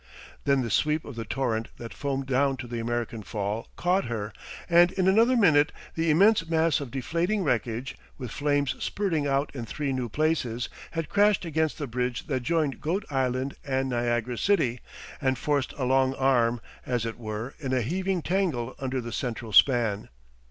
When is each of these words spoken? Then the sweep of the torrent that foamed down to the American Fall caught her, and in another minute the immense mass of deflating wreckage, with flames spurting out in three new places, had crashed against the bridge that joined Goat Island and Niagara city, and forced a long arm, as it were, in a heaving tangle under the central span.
Then 0.45 0.63
the 0.63 0.71
sweep 0.71 1.05
of 1.05 1.15
the 1.15 1.25
torrent 1.25 1.67
that 1.77 1.93
foamed 1.93 2.25
down 2.25 2.57
to 2.57 2.65
the 2.65 2.79
American 2.79 3.21
Fall 3.21 3.67
caught 3.75 4.05
her, 4.05 4.33
and 4.67 4.91
in 4.93 5.07
another 5.07 5.37
minute 5.37 5.71
the 5.93 6.09
immense 6.09 6.49
mass 6.49 6.79
of 6.81 6.89
deflating 6.89 7.43
wreckage, 7.43 7.95
with 8.17 8.31
flames 8.31 8.75
spurting 8.83 9.27
out 9.27 9.51
in 9.53 9.63
three 9.67 9.93
new 9.93 10.09
places, 10.09 10.69
had 10.93 11.07
crashed 11.07 11.45
against 11.45 11.77
the 11.77 11.85
bridge 11.85 12.25
that 12.25 12.39
joined 12.41 12.81
Goat 12.81 13.05
Island 13.11 13.53
and 13.63 13.89
Niagara 13.89 14.39
city, 14.39 14.79
and 15.21 15.37
forced 15.37 15.71
a 15.73 15.85
long 15.85 16.15
arm, 16.15 16.61
as 16.83 17.05
it 17.05 17.19
were, 17.19 17.53
in 17.59 17.71
a 17.71 17.83
heaving 17.83 18.23
tangle 18.23 18.73
under 18.79 19.01
the 19.01 19.11
central 19.13 19.53
span. 19.53 20.09